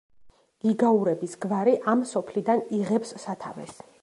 გიგაურების 0.67 1.37
გვარი 1.45 1.77
ამ 1.93 2.03
სოფლიდან 2.15 2.67
იღებს 2.79 3.15
სათავეს. 3.27 3.83